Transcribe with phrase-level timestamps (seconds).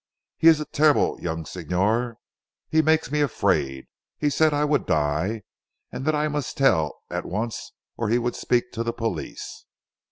[0.39, 2.17] he is a terrible young Signor.
[2.69, 3.85] He makes me afraid.
[4.17, 5.43] He said I would die,
[5.91, 9.63] and that I must tell at once or he would speak to the police.